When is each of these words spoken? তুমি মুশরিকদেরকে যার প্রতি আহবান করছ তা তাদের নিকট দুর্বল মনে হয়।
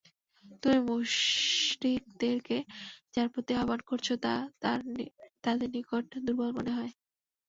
তুমি 0.61 0.79
মুশরিকদেরকে 0.87 2.57
যার 3.13 3.27
প্রতি 3.33 3.51
আহবান 3.55 3.79
করছ 3.89 4.07
তা 4.23 4.33
তাদের 5.43 5.67
নিকট 5.75 6.03
দুর্বল 6.25 6.49
মনে 6.57 6.71
হয়। 6.77 6.91